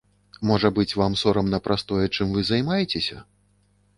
[0.51, 3.17] Можа быць, вам сорамна праз тое, чым вы займаецеся?